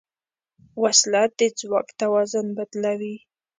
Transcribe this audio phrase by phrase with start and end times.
[0.81, 3.15] وسله د ځواک توازن بدلوي